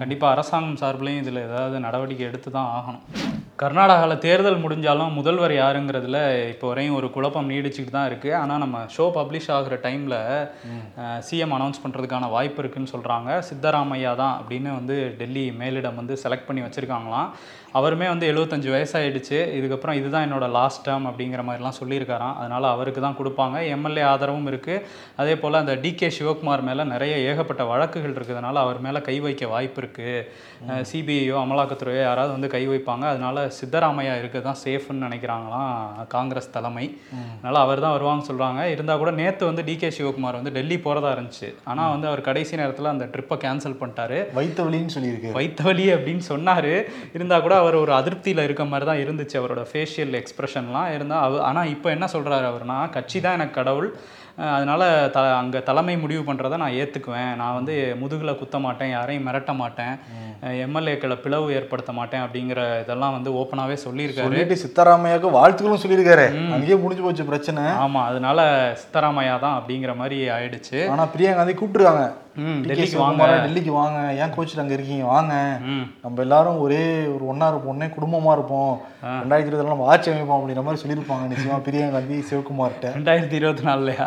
[0.00, 3.04] கண்டிப்பாக அரசாங்கம் சார்பிலையும் இதில் ஏதாவது நடவடிக்கை எடுத்து தான் ஆகணும்.
[3.62, 6.18] கர்நாடகாவில் தேர்தல் முடிஞ்சாலும் முதல்வர் யாருங்கிறதுல
[6.52, 10.16] இப்போ வரையும் ஒரு குழப்பம் நீடிச்சுக்கிட்டு தான் இருக்குது ஆனால் நம்ம ஷோ பப்ளிஷ் ஆகுற டைமில்
[11.26, 16.64] சிஎம் அனௌன்ஸ் பண்ணுறதுக்கான வாய்ப்பு இருக்குன்னு சொல்கிறாங்க சித்தராமையா தான் அப்படின்னு வந்து டெல்லி மேலிடம் வந்து செலக்ட் பண்ணி
[16.64, 17.28] வச்சுருக்காங்களாம்.
[17.78, 19.38] அவருமே வந்து எழுபத்தஞ்சு வயசாயிடுச்சு.
[19.58, 22.36] இதுக்கப்புறம் இதுதான் என்னோட லாஸ்ட் டேர்ம் அப்படிங்கிற மாதிரிலாம் சொல்லியிருக்காராம்.
[22.40, 23.56] அதனால் அவருக்கு தான் கொடுப்பாங்க.
[23.74, 24.82] எம்எல்ஏ ஆதரவும் இருக்குது
[25.22, 29.80] அதே போல் அந்த டிகே சிவகுமார் மேலே நிறைய ஏகப்பட்ட வழக்குகள் இருக்கிறதுனால அவர் மேலே கை வைக்க வாய்ப்பு
[29.82, 33.04] இருக்குது சிபிஐயோ அமலாக்கத்துறையோ யாராவது வந்து கை வைப்பாங்க.
[33.12, 35.72] அதனால சித்தராமையா இருக்க தான் சேஃப்னு நினைக்கிறாங்களாம்
[36.16, 36.86] காங்கிரஸ் தலைமை.
[37.38, 41.50] அதனால் அவர் தான் வருவாங்க சொல்கிறாங்க இருந்தால் கூட நேற்று வந்து டிகே சிவகுமார் வந்து டெல்லி போகிறதா இருந்துச்சு.
[41.70, 44.20] ஆனால் வந்து அவர் கடைசி நேரத்தில் அந்த ட்ரிப்பை கேன்சல் பண்ணிட்டாரு.
[44.38, 45.32] வைத்த வலின்னு சொல்லியிருக்கு.
[45.40, 46.72] வைத்த வலி அப்படின்னு சொன்னார்.
[47.16, 51.70] இருந்தால் கூட அவர் ஒரு அதிருப்தியில் இருக்க மாதிரி தான் இருந்துச்சு அவரோட ஃபேஷியல் எக்ஸ்பிரஷன்லாம் இருந்தால் அவ ஆனால்
[51.74, 53.88] இப்போ என்ன சொல்கிறாரு அவர்னா கட்சி தான் எனக்கு கடவுள்.
[54.36, 54.82] அதனால
[55.14, 59.94] த அங்கே தலைமை முடிவு பண்ணுறதை நான் ஏற்றுக்குவேன் நான் வந்து முதுகில் குத்த மாட்டேன் யாரையும் மிரட்ட மாட்டேன்.
[60.66, 64.58] எம்எல்ஏக்களை பிளவு ஏற்படுத்த மாட்டேன் அப்படிங்கிற இதெல்லாம் வந்து ஓப்பனாகவே சொல்லியிருக்காரு.
[64.62, 66.26] சித்தராமையாவுக்கு வாழ்த்துக்களும் சொல்லியிருக்காரு.
[66.56, 67.64] அங்கேயே முடிஞ்சு போச்சு பிரச்சனை.
[67.84, 68.48] ஆமாம் அதனால
[68.82, 70.80] சித்தராமையா தான் அப்படிங்கிற மாதிரி ஆயிடுச்சு.
[70.94, 72.06] ஆனா பிரியா காந்தி கூப்பிட்டுருக்காங்க.
[72.66, 73.24] டெல்லிக்கு வாங்க.
[73.44, 73.98] டெல்லிக்கு வாங்க.
[74.22, 75.06] ஏன் கோச்சில் அங்க இருக்கீங்க?
[75.14, 75.34] வாங்க.
[76.04, 76.82] நம்ம எல்லாரும் ஒரே
[77.14, 78.74] ஒரு ஒண்ணா இருப்போம் ஒன்னே குடும்பமா இருப்போம்.
[79.22, 84.06] ரெண்டாயிரத்தி இருபதுல நம்ம ஆட்சி அமைப்போம் அப்படின்ற மாதிரி சொல்லியிருப்பாங்க நிச்சயமா பிரியா காந்தி சிவகுமார்கிட்ட ரெண்டாயிரத்தி இருபத்தி நாலுலையா?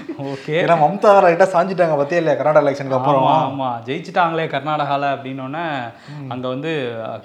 [0.31, 0.53] ஓகே.
[0.61, 2.37] ஏன்னா மம்தா ரைட்டா சாஞ்சிட்டாங்க பத்தியே இல்லையா?
[2.39, 3.25] கர்நாடகா எலெக்ஷனுக்கு அப்புறம்.
[3.27, 3.69] ஆமா ஆமா.
[3.87, 5.63] ஜெயிச்சிட்டாங்களே கர்நாடகால அப்படின்னோடனே
[6.33, 6.71] அங்க வந்து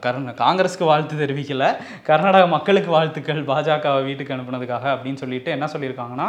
[0.05, 1.65] கர்ந காங்கிரஸ்க்கு வாழ்த்து தெரிவிக்கல.
[2.09, 6.29] கர்நாடக மக்களுக்கு வாழ்த்துக்கள் பாஜகவை வீட்டுக்கு அனுப்புனதுக்காக அப்படின்னு சொல்லிட்டு என்ன சொல்லியிருக்காங்கன்னா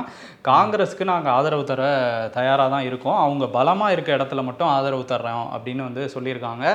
[0.50, 1.82] காங்கிரஸ்க்கு நாங்க ஆதரவு தர
[2.38, 3.20] தயாரா தான் இருக்கோம்.
[3.26, 6.66] அவங்க பலமா இருக்க இடத்துல மட்டும் ஆதரவு தர்றோம் அப்படின்னு வந்து சொல்லியிருக்காங்க.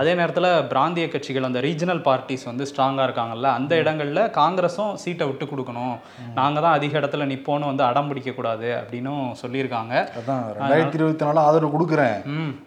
[0.00, 5.46] அதே நேரத்துல பிராந்திய கட்சிகள் அந்த ரீஜனல் பார்ட்டிஸ் வந்து ஸ்ட்ராங்கா இருக்காங்கல்ல அந்த இடங்கள்ல காங்கிரஸும் சீட்டை விட்டு
[5.52, 5.96] கொடுக்கணும்.
[6.40, 9.94] நாங்க தான் அதிக இடத்துல நிப்போன்னு வந்து அடம் பிடிக்க கூடாது அப்படின்னும் சொல்லியிருக்காங்க.
[10.20, 12.18] அதான் ரெண்டாயிரத்தி இருபத்தி நாலு ஆதரவு கொடுக்குறேன்.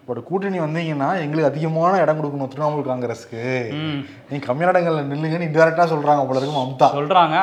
[0.08, 3.42] பட் கூட்டணி வந்தீங்கன்னா எங்களுக்கு அதிகமான இடம் கொடுக்கணும் திரிணாமுல் காங்கிரஸ்க்கு.
[4.28, 6.88] நீங்க கம்மியான இடங்கள்ல நில்லுங்கன்னு இன்டெரக்டா சொல்றாங்க போல இருக்கு மம்தா.
[6.98, 7.36] சொல்றாங்க.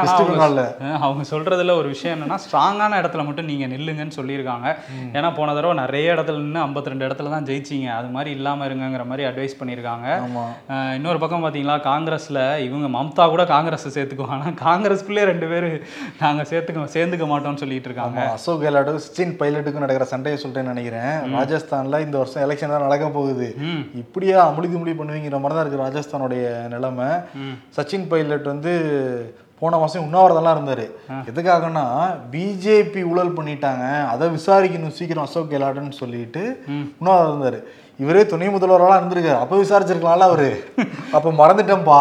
[1.05, 4.67] அவங்க சொல்றதுல ஒரு விஷயம் என்னன்னா ஸ்ட்ராங்கான இடத்துல மட்டும் நீங்க நில்லுங்கன்னு சொல்லியிருக்காங்க.
[5.17, 7.89] ஏன்னா போன தடவை நிறைய இடத்துல நின்று 52 ரெண்டு இடத்துல தான் ஜெயிச்சீங்க.
[7.99, 10.07] அது மாதிரி இல்லாம இருங்கங்கிற மாதிரி அட்வைஸ் பண்ணியிருக்காங்க.
[10.97, 14.37] இன்னொரு பக்கம் பாத்தீங்களா காங்கிரஸ்ல இவங்க மம்தா கூட காங்கிரஸ் சேர்த்துக்குவாங்க.
[14.39, 15.69] ஆனா காங்கிரஸ்குள்ளே ரெண்டு பேர்
[16.23, 18.19] நாங்க சேர்த்துக்க சேர்ந்துக்க மாட்டோம்னு சொல்லிட்டு இருக்காங்க.
[18.37, 21.13] அசோக் கெலாட்டு சச்சின் பைலட்டுக்கும் நடக்கிற சண்டையை சொல்லிட்டேன்னு நினைக்கிறேன்.
[21.37, 23.47] ராஜஸ்தான்ல இந்த வருஷம் எலெக்ஷன் தான் நடக்க போகுது.
[24.03, 26.45] இப்படியா அமுளி துமுளி பண்ணுவீங்கிற மாதிரி தான் இருக்கு ராஜஸ்தானுடைய
[26.75, 27.09] நிலைமை.
[27.77, 28.73] சச்சின் பைலட் வந்து
[29.63, 30.87] போன மாசம் உண்ணாவிரதம்லாம் இருந்தாரு.
[31.29, 31.85] எதுக்காகன்னா
[32.31, 33.83] பிஜேபி ஊழல் பண்ணிட்டாங்க.
[34.07, 36.43] அதை விசாரிக்கணும் சீக்கிரம் அசோக் கெலாட்னு சொல்லிட்டு.
[36.99, 37.59] உண்ணாவிரதம் இருந்தாரு.
[37.99, 39.39] இவரே துணை முதல்வராக இருந்திருக்காரு.
[39.39, 40.47] அப்ப விசாரிச்சிருக்கலாம்ல அவரு.
[41.17, 41.99] அப்ப மறந்துட்டேன்பா.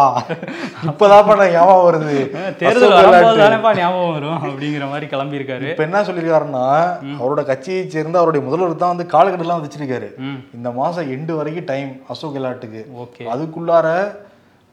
[0.87, 2.15] இப்பதான் பண்ண ஞாபகம் வருது.
[2.57, 5.69] தேர்தல் ஞாபகம் வரும் அப்படிங்கிற மாதிரி கிளம்பியிருக்காரு.
[5.69, 6.65] இப்ப என்ன சொல்லியிருக்காருன்னா
[7.21, 10.09] அவரோட கட்சியை சேர்ந்து அவருடைய முதல்வர் தான் வந்து காலக்கட்டெல்லாம் வச்சிருக்காரு.
[10.55, 12.81] இந்த மாசம் எண்டு வரைக்கும் டைம் அசோக் கெலாட்டுக்கு.
[13.03, 13.23] ஓகே.
[13.35, 13.87] அதுக்குள்ளார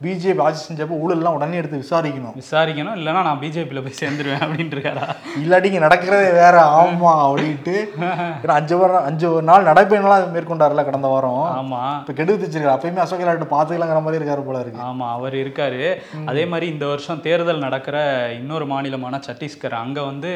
[0.05, 2.37] பிஜேபி ஆட்சி செஞ்சப்போ ஊழல்லாம் உடனே எடுத்து விசாரிக்கணும்.
[2.41, 5.07] விசாரிக்கணும் இல்லைன்னா நான் பிஜேபியில் போய் சேர்ந்துருவேன் அப்படின்ட்டு இருக்காரா
[5.43, 7.75] இல்லாட்டி இங்க நடக்கிறதே வேற ஆமா அப்படின்ட்டு.
[8.43, 11.43] ஏன்னா அஞ்சு வாரம் அஞ்சு நாள் நடைபயணம்லாம் மேற்கொண்டாருல கடந்த வாரம்.
[11.59, 11.81] ஆமா.
[12.03, 14.81] இப்ப கெடுத்து வச்சிருக்காரு அப்பயுமே அசோக் கெலாட்டு பாத்துக்கலாங்கிற மாதிரி இருக்காரு போல இருக்கு.
[14.89, 15.83] ஆமா அவர் இருக்காரு.
[16.33, 17.99] அதே மாதிரி இந்த வருஷம் தேர்தல் நடக்கிற
[18.39, 20.33] இன்னொரு மாநிலமான சத்தீஸ்கர் அங்க வந்து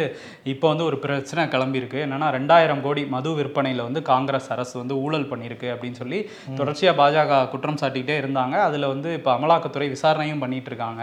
[0.54, 2.00] இப்போ வந்து ஒரு பிரச்சனை கிளம்பியிருக்கு.
[2.08, 6.20] என்னன்னா ரெண்டாயிரம் கோடி மது விற்பனையில வந்து காங்கிரஸ் அரசு வந்து ஊழல் பண்ணியிருக்கு அப்படின்னு சொல்லி
[6.60, 8.54] தொடர்ச்சியா பாஜக குற்றம் சாட்டிக்கிட்டே இருந்தாங்க.
[8.68, 11.02] அதுல வந்து இப்போ அமலாக்கத்துறை விசாரணையும் பண்ணிட்டு இருக்காங்க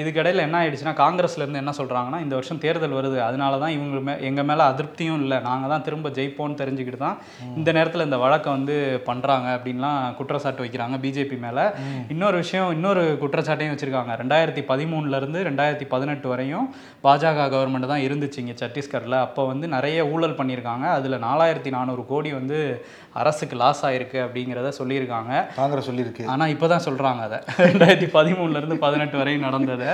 [0.00, 3.18] இதுக்கிடையில என்ன ஆயிடுச்சுன்னா காங்கிரஸ்ல இருந்து என்ன சொல்றாங்கன்னா இந்த வருஷம் தேர்தல் வருது.
[3.28, 5.38] அதனால தான் இவங்க மே எங்க மேல அதிருப்தியும் இல்லை.
[5.48, 7.18] நாங்க தான் திரும்ப ஜெயிப்போம்னு தெரிஞ்சுக்கிட்டு தான்
[7.58, 8.76] இந்த நேரத்துல இந்த வழக்கை வந்து
[9.08, 11.58] பண்றாங்க அப்படின்லாம் குற்றச்சாட்டு வைக்கிறாங்க பிஜேபி மேல.
[12.14, 14.14] இன்னொரு விஷயம் இன்னொரு குற்றச்சாட்டையும் வச்சிருக்காங்க.
[14.22, 16.66] ரெண்டாயிரத்தி பதிமூணுல இருந்து ரெண்டாயிரத்தி பதினெட்டு வரையும்
[17.06, 19.18] பாஜக கவர்மெண்ட் தான் இருந்துச்சு இங்க சத்தீஸ்கர்ல.
[19.28, 20.86] அப்போ வந்து நிறைய ஊழல் பண்ணியிருக்காங்க.
[20.98, 22.58] அதுல நாலாயிரத்தி நானூறு கோடி வந்து
[23.12, 25.54] அரசுக்கு லாஸ் ஆயிருக்கு அப்படிங்கிறத சொல்லியிருக்காங்க.
[25.54, 26.26] காங்கிரஸ் சொல்லியிருக்கு.
[26.26, 27.38] ஆனா இப்பதான் சொல்றாங்க அதை.
[27.56, 29.86] ரெண்டாயிரத்தி பதிமூணுல இருந்து பதினெட்டு வரையும் நடந்ததை.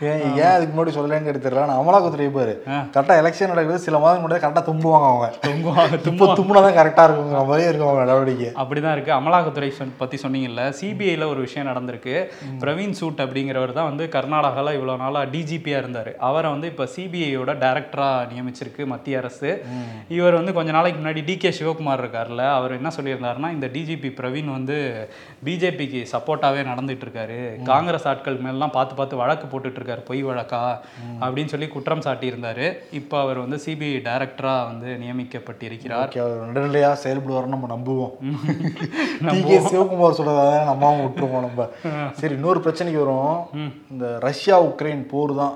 [0.00, 4.34] ஏன் ஏன் அதுக்கு முன்னாடி சொல்லலங்கிறது தெரியல நான் அமலாக்கத்துறை பாரு கரெக்டா எலெக்ஷன் நடக்குது சில மாதம் முன்னாடி
[4.34, 5.34] கரெக்டா தும்புவாங்க அவங்க.
[5.46, 8.64] தொங்குவாங்க இப்போ தும்புனா தான் கரெக்டா இருக்குங்கிற மாதிரி இருக்கும் அவங்க நடவடிக்கை.
[8.64, 9.12] அப்படிதான் இருக்கு.
[9.12, 12.26] அமலாக்கத்துறை சொன்- பத்தி சொன்னீங்கல்ல சிபிஐல ஒரு விஷயம் நடந்திருக்கு.
[12.58, 16.14] பிரவீன் சூட் அப்படிங்கிறவர் தான் வந்து கர்நாடகால இவ்வளவு நாளா டிஜிபியா இருந்தாரு.
[16.14, 19.64] அவரை வந்து இப்ப சிபிஐயோட டைரக்டரா நியமிச்சிருக்கு மத்திய அரசு.
[20.08, 24.50] இவர் வந்து கொஞ்ச நாளைக்கு முன்னாடி டி கே சிவகுமார் இருக்கார்ல அவர் என்ன சொல்லியிருந்தாருன்னா இந்த டிஜிபி பிரவீன்
[24.50, 25.08] வந்து
[25.44, 30.78] பிஜேபிக்கு சப்போர்ட்டாவே நடந்துட்டு இருக்காரு காங்கிரஸ் ஆட்கள் மேலாம் பார்த்து பார்த்து வழக்கு போட்டுட்டு இருக்காரு பொய் வழக்கா?
[31.20, 32.76] அப்படின்னு சொல்லி குற்றம் சாட்டியிருந்தாரு.
[32.90, 36.08] இப்போ அவர் வந்து சிபிஐ டைரக்டரா வந்து நியமிக்கப்பட்டிருக்கிறார்.
[36.08, 38.12] ஓகே அவர் நடுநிலையா செயல்படுவார்னு நம்ம நம்புவோம்.
[39.70, 41.68] சிவகுமார் சொல்றதால நம்பாம விட்டுருவோம் நம்ம.
[42.12, 43.46] சரி இன்னொரு பிரச்சனைக்கு வரும்.
[43.90, 45.54] இந்த ரஷ்யா உக்ரைன் போர் தான்.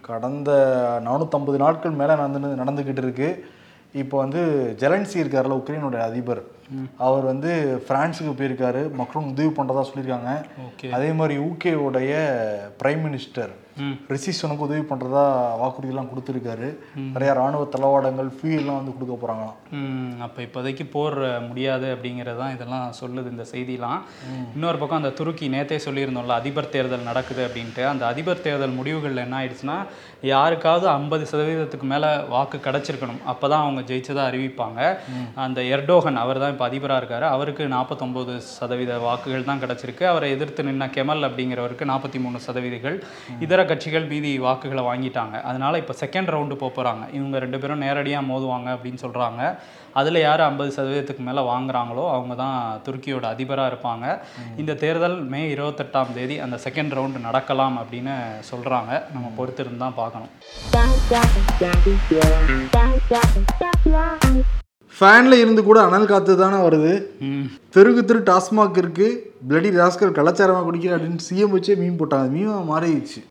[0.00, 0.50] கடந்த
[1.04, 3.52] நானூற்றம்பது நாட்கள் மேலே நடந்து நடந்துக்கிட்டு இருக்கு.
[4.02, 4.40] இப்போ வந்து
[4.82, 6.42] ஜெலன்சி இருக்காருல்ல உக்ரைனோட அதிபர்.
[7.06, 7.50] அவர் வந்து
[7.88, 8.82] பிரான்ஸுக்கு போயிருக்காரு.
[9.00, 10.32] மக்களும் உதவி பண்ணுறதா சொல்லியிருக்காங்க.
[10.96, 12.14] அதே மாதிரி யூகேவுடைய
[12.80, 13.52] பிரைம் மினிஸ்டர்
[14.14, 15.22] ரிசிஷனுக்கு உதவி பண்ணுறதா
[15.60, 16.68] வாக்குறுதிலாம் கொடுத்துருக்காரு.
[17.14, 21.16] நிறைய ராணுவ தளவாடங்கள் ஃபியூல்லாம் வந்து கொடுக்க போகிறாங்களாம் அப்போ இப்போதைக்கு போர்
[21.48, 24.00] முடியாது அப்படிங்கிறது தான் இதெல்லாம் சொல்லுது இந்த செய்திலாம்.
[24.56, 27.84] இன்னொரு பக்கம் அந்த துருக்கி நேத்தே சொல்லியிருந்தோம்ல அதிபர் தேர்தல் நடக்குது அப்படின்ட்டு.
[27.92, 29.78] அந்த அதிபர் தேர்தல் முடிவுகளில் என்ன ஆயிடுச்சுன்னா
[30.32, 33.20] யாருக்காவது ஐம்பது சதவீதத்துக்கு மேலே வாக்கு கிடச்சிருக்கணும்.
[33.32, 34.80] அப்போ தான் அவங்க ஜெயிச்சதாக அறிவிப்பாங்க.
[35.46, 37.26] அந்த எர்டோகன் அவர் தான் இப்போ அதிபராக இருக்கார்.
[37.34, 40.06] அவருக்கு நாற்பத்தொம்போது சதவீத வாக்குகள் தான் கிடச்சிருக்கு.
[40.12, 42.98] அவரை எதிர்த்து நின்ன கெமல் அப்படிங்கிறவருக்கு நாற்பத்தி மூணு சதவீதங்கள்.
[43.46, 45.36] இதர கட்சிகள் மீதி வாக்குகளை வாங்கிட்டாங்க.
[45.50, 49.42] அதனால் இப்போ செகண்ட் ரவுண்டு போக போகிறாங்க இவங்க ரெண்டு பேரும் நேரடியாக மோதுவாங்க அப்படின்னு சொல்கிறாங்க
[50.00, 52.56] அதில் யார் ஐம்பது சதவீதத்துக்கு மேலே வாங்குறாங்களோ அவங்க தான்
[52.86, 54.06] துருக்கியோட அதிபராக இருப்பாங்க.
[54.60, 58.14] இந்த தேர்தல் மே இருபத்தெட்டாம் தேதி அந்த செகண்ட் ரவுண்டு நடக்கலாம் அப்படின்னு
[58.50, 60.12] சொல்கிறாங்க நம்ம பொறுத்திருந்து தான் பார்க்கணும்
[64.98, 66.92] ஃபேனில் இருந்து கூட அனல் காற்று தானே வருது.
[67.74, 69.08] தெருக்கு தெரு டாஸ்மாக் இருக்கு.
[69.48, 72.28] பிளடி ராஸ்கர் கலாச்சாரமாக குடிக்கிற அப்படின்னு சிஎம் வச்சே மீன் போட்டாங்க.
[72.34, 73.22] மீன் மாறிடுச்சு.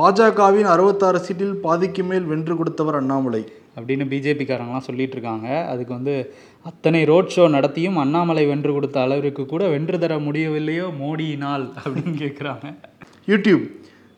[0.00, 3.42] பாஜகவின் அறுபத்தாறு சீட்டில் பாதிக்கு மேல் வென்று கொடுத்தவர் அண்ணாமலை.
[3.76, 5.48] அப்படின்னு பிஜேபிக்காரங்களாம் சொல்லிட்டு இருக்காங்க.
[5.72, 6.14] அதுக்கு வந்து
[6.64, 10.86] அத்தனை ரோட் ஷோ நடத்தியும் அண்ணாமலை வென்று கொடுத்த அளவிற்கு கூட வென்று தர முடியவில்லையோ?
[11.00, 12.66] மோடியினால் அப்படின்னு கேட்குறாங்க
[13.26, 13.64] யூடியூப்.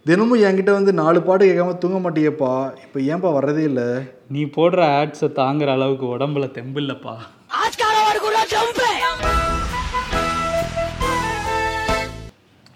[0.07, 2.53] தினமும் என்கிட்ட வந்து நாலு பாட்டு கேட்காம தூங்க மாட்டியப்பா.
[2.85, 3.89] இப்போ ஏன்பா வர்றதே இல்லை?
[4.29, 7.15] நீ போடுற ஆட்ஸை தாங்குற அளவுக்கு உடம்புல தெம்பு இல்லப்பா.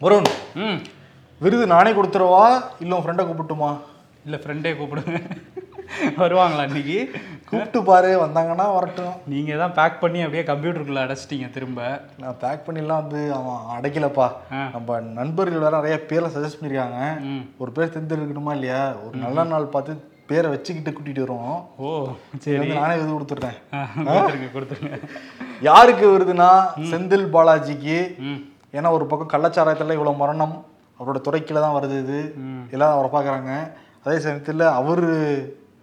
[0.03, 0.79] வருண் ம்.
[1.41, 2.45] விருது நானே கொடுத்துருவா
[2.81, 3.71] இல்லை உன் ஃப்ரெண்டை கூப்பிட்டுமா?
[4.25, 5.19] இல்லை ஃப்ரெண்டே கூப்பிடுங்க
[6.23, 6.99] வருவாங்களா இன்னைக்கு?
[7.49, 9.15] கூப்பிட்டு பாரு வந்தாங்கன்னா வரட்டும்.
[9.27, 11.81] நீங்கள் தான் பேக் பண்ணி அப்படியே கம்ப்யூட்டருக்குள்ளே அடைச்சிட்டீங்க திரும்ப.
[12.19, 14.27] நான் பேக் பண்ணிலாம் வந்து அவன் அடைக்கலப்பா.
[14.75, 17.01] நம்ம நண்பர்கள் வேற நிறைய பேரை சஜஸ்ட் பண்ணியிருக்காங்க
[17.59, 18.95] ஒரு பேர் தெரிஞ்சிருக்கணுமா இல்லையா?
[19.07, 19.95] ஒரு நல்ல நாள் பார்த்து
[20.27, 21.59] பேரை வச்சுக்கிட்டு கூட்டிட்டு வருவோம்.
[21.79, 21.89] ஓ
[22.35, 22.69] இது சரி.
[22.73, 23.59] நானே விருது கொடுத்துட்றேன்.
[24.07, 24.99] கொடுத்துருங்க கொடுத்துருங்க.
[25.61, 26.51] யாருக்கு வருதுன்னா
[26.93, 27.99] செந்தில் பாலாஜிக்கு.
[28.73, 30.55] ஏன்னா ஒரு பக்கம் கள்ளச்சாராயத்தில் இவ்வளோ மரணம்
[31.01, 32.19] அவரோட துறைக்கில தான் வருது இது.
[32.47, 32.63] ம்.
[32.71, 33.53] எல்லாரும் அவரை பார்க்குறாங்க.
[34.07, 35.05] அதே சமயத்தில் அவர்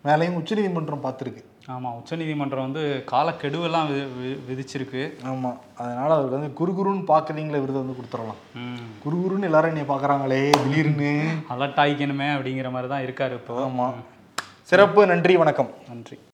[0.06, 1.44] மேலேயும் உச்சநீதிமன்றம் பார்த்துருக்கு.
[1.68, 5.14] ஆமாம் உச்சநீதிமன்றம் வந்து காலக்கெடுவெல்லாம் வி விதிச்சிருக்கு.
[5.24, 8.40] ஆமாம் அதனால் அவருக்கு வந்து குறுகுருன்னு பார்க்குறீங்களே விருது வந்து கொடுத்துடலாம்.
[8.56, 8.88] ம்.
[9.06, 11.12] குறுகுருன்னு எல்லாரும் என்னை பார்க்குறாங்களே திடீர்னு.
[11.50, 13.64] அலர்ட் ஆகிக்கணுமே அப்படிங்கிற மாதிரி தான் இருக்காரு இப்போ.
[13.64, 13.94] ஆமாம்
[14.64, 15.70] சிறப்பு நன்றி வணக்கம்.
[15.90, 16.18] நன்றி.